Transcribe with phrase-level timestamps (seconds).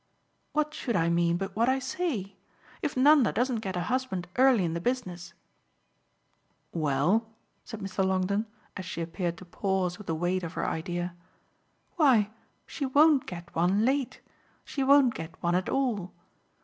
[0.53, 2.35] "What should I mean but what I say?
[2.81, 5.35] If Nanda doesn't get a husband early in the business"
[6.73, 7.29] "Well?"
[7.63, 8.03] said Mr.
[8.03, 11.13] Longdon, as she appeared to pause with the weight of her idea.
[11.97, 12.31] "Why
[12.65, 14.21] she won't get one late
[14.65, 16.11] she won't get one at all.